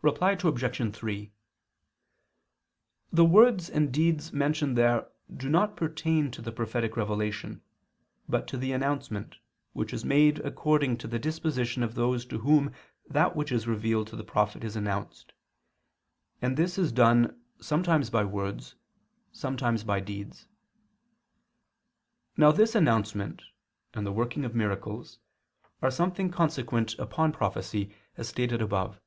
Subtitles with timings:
[0.00, 0.94] Reply Obj.
[0.96, 1.30] 3:
[3.12, 7.60] The words and deeds mentioned there do not pertain to the prophetic revelation,
[8.26, 9.36] but to the announcement,
[9.74, 12.72] which is made according to the disposition of those to whom
[13.10, 15.34] that which is revealed to the prophet is announced;
[16.40, 18.74] and this is done sometimes by words,
[19.32, 20.48] sometimes by deeds.
[22.38, 23.42] Now this announcement,
[23.92, 25.18] and the working of miracles,
[25.82, 29.00] are something consequent upon prophecy, as stated above (Q.